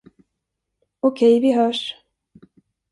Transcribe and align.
Okej, 1.01 1.39
vi 1.39 1.51
hörs! 1.53 1.95